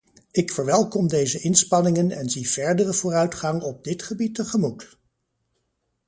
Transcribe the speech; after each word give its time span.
Ik 0.31 0.51
verwelkom 0.51 1.07
deze 1.07 1.39
inspanningen 1.39 2.11
en 2.11 2.29
zie 2.29 2.49
verdere 2.49 2.93
vooruitgang 2.93 3.61
op 3.61 3.83
dit 3.83 4.03
gebied 4.03 4.35
tegemoet. 4.35 4.97